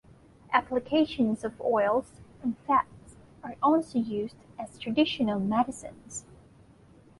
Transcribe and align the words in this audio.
Applications 0.51 1.43
of 1.43 1.61
oils 1.61 2.21
and 2.41 2.57
fats 2.65 3.17
are 3.43 3.55
also 3.61 3.99
used 3.99 4.37
as 4.57 4.79
traditional 4.79 5.39
medicines. 5.39 6.25